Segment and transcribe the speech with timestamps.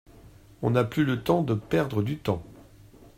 [0.63, 2.41] On n’a plus le temps de perdre du temps.